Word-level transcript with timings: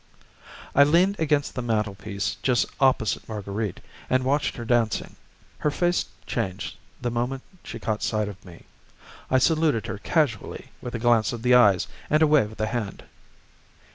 I 0.75 0.83
leaned 0.83 1.19
against 1.19 1.53
the 1.53 1.61
mantel 1.61 1.93
piece 1.93 2.37
just 2.41 2.65
opposite 2.79 3.29
Marguerite 3.29 3.81
and 4.09 4.23
watched 4.25 4.55
her 4.55 4.65
dancing. 4.65 5.15
Her 5.59 5.69
face 5.69 6.05
changed 6.25 6.75
the 6.99 7.11
moment 7.11 7.43
she 7.63 7.77
caught 7.77 8.01
sight 8.01 8.27
of 8.27 8.43
me. 8.43 8.63
I 9.29 9.37
saluted 9.37 9.85
her 9.85 9.99
casually 9.99 10.71
with 10.81 10.95
a 10.95 10.97
glance 10.97 11.33
of 11.33 11.43
the 11.43 11.53
eyes 11.53 11.85
and 12.09 12.23
a 12.23 12.25
wave 12.25 12.53
of 12.53 12.57
the 12.57 12.65
hand. 12.65 13.03